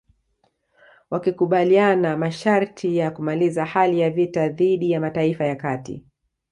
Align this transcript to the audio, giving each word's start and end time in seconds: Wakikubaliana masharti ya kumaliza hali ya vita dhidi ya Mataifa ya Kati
Wakikubaliana 1.11 2.17
masharti 2.17 2.97
ya 2.97 3.11
kumaliza 3.11 3.65
hali 3.65 3.99
ya 3.99 4.09
vita 4.09 4.47
dhidi 4.49 4.91
ya 4.91 4.99
Mataifa 4.99 5.45
ya 5.45 5.55
Kati 5.55 6.05